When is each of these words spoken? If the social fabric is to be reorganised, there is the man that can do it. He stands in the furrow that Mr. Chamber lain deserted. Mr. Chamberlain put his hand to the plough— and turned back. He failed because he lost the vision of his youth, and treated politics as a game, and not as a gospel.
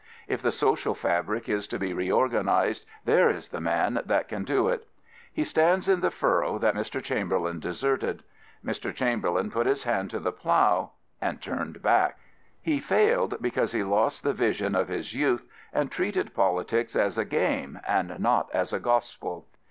If 0.27 0.41
the 0.41 0.51
social 0.51 0.95
fabric 0.95 1.47
is 1.47 1.67
to 1.67 1.77
be 1.77 1.93
reorganised, 1.93 2.87
there 3.05 3.29
is 3.29 3.49
the 3.49 3.61
man 3.61 4.01
that 4.03 4.27
can 4.27 4.43
do 4.43 4.67
it. 4.67 4.87
He 5.31 5.43
stands 5.43 5.87
in 5.87 5.99
the 5.99 6.09
furrow 6.09 6.57
that 6.57 6.73
Mr. 6.73 7.03
Chamber 7.03 7.37
lain 7.37 7.59
deserted. 7.59 8.23
Mr. 8.65 8.91
Chamberlain 8.95 9.51
put 9.51 9.67
his 9.67 9.83
hand 9.83 10.09
to 10.09 10.19
the 10.19 10.31
plough— 10.31 10.93
and 11.21 11.39
turned 11.39 11.83
back. 11.83 12.17
He 12.59 12.79
failed 12.79 13.35
because 13.41 13.73
he 13.73 13.83
lost 13.83 14.23
the 14.23 14.33
vision 14.33 14.73
of 14.73 14.87
his 14.87 15.13
youth, 15.13 15.45
and 15.71 15.91
treated 15.91 16.33
politics 16.33 16.95
as 16.95 17.19
a 17.19 17.23
game, 17.23 17.79
and 17.87 18.17
not 18.19 18.49
as 18.55 18.73
a 18.73 18.79
gospel. 18.79 19.45